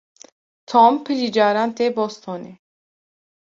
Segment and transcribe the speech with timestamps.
[0.71, 2.53] Tom pirî caran tê bostonê.